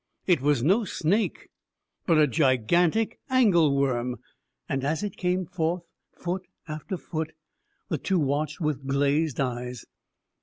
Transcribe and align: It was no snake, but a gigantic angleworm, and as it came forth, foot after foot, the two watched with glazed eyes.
It 0.25 0.41
was 0.41 0.63
no 0.63 0.83
snake, 0.83 1.49
but 2.07 2.17
a 2.17 2.25
gigantic 2.25 3.19
angleworm, 3.29 4.15
and 4.67 4.83
as 4.83 5.03
it 5.03 5.15
came 5.15 5.45
forth, 5.45 5.83
foot 6.17 6.47
after 6.67 6.97
foot, 6.97 7.33
the 7.87 7.99
two 7.99 8.17
watched 8.17 8.59
with 8.59 8.87
glazed 8.87 9.39
eyes. 9.39 9.85